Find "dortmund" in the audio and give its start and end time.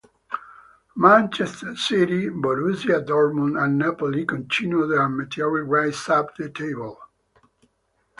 3.05-3.55